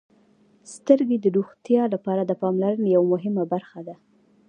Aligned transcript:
•سترګې 0.73 1.17
د 1.21 1.25
روغتیا 1.37 1.83
لپاره 1.93 2.21
د 2.25 2.31
پاملرنې 2.41 2.87
یوه 2.95 3.07
مهمه 3.13 3.43
برخه 3.53 3.79
ده. 3.87 3.95